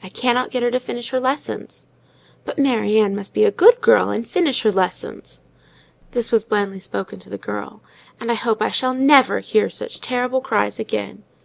[0.00, 1.86] "I cannot get her to finish her lessons."
[2.44, 5.42] "But Mary Ann must be a good girl, and finish her lessons."
[6.12, 7.80] This was blandly spoken to the child.
[8.20, 11.24] "And I hope I shall never hear such terrible cries again!"